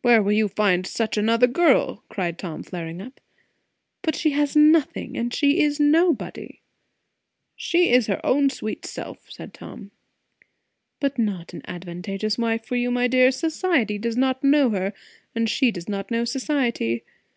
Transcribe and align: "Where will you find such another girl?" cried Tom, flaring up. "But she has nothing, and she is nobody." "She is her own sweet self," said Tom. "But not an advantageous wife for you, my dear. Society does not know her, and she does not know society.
"Where 0.00 0.20
will 0.24 0.32
you 0.32 0.48
find 0.48 0.84
such 0.84 1.16
another 1.16 1.46
girl?" 1.46 2.02
cried 2.08 2.36
Tom, 2.36 2.64
flaring 2.64 3.00
up. 3.00 3.20
"But 4.02 4.16
she 4.16 4.30
has 4.32 4.56
nothing, 4.56 5.16
and 5.16 5.32
she 5.32 5.60
is 5.62 5.78
nobody." 5.78 6.60
"She 7.54 7.88
is 7.90 8.08
her 8.08 8.20
own 8.26 8.50
sweet 8.50 8.84
self," 8.84 9.30
said 9.30 9.54
Tom. 9.54 9.92
"But 10.98 11.16
not 11.16 11.54
an 11.54 11.62
advantageous 11.68 12.36
wife 12.38 12.64
for 12.66 12.74
you, 12.74 12.90
my 12.90 13.06
dear. 13.06 13.30
Society 13.30 13.98
does 13.98 14.16
not 14.16 14.42
know 14.42 14.70
her, 14.70 14.92
and 15.32 15.48
she 15.48 15.70
does 15.70 15.88
not 15.88 16.10
know 16.10 16.24
society. 16.24 17.04